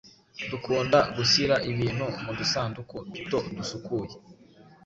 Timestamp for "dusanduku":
2.39-2.95